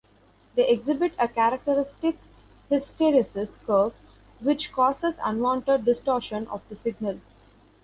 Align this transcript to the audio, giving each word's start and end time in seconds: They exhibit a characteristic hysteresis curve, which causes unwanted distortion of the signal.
They 0.55 0.67
exhibit 0.67 1.13
a 1.19 1.27
characteristic 1.27 2.17
hysteresis 2.71 3.59
curve, 3.67 3.93
which 4.39 4.71
causes 4.71 5.19
unwanted 5.23 5.85
distortion 5.85 6.47
of 6.47 6.67
the 6.69 6.75
signal. 6.75 7.19